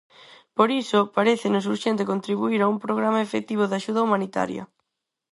Por 0.57 0.69
iso, 0.81 0.99
parécenos 1.17 1.67
urxente 1.73 2.09
contribuír 2.11 2.59
a 2.63 2.71
un 2.73 2.77
programa 2.85 3.23
efectivo 3.27 3.63
de 3.67 3.75
axuda 3.79 4.03
humanitaria. 4.07 4.63